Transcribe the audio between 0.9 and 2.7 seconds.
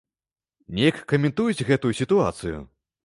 каментуюць гэтую сітуацыю?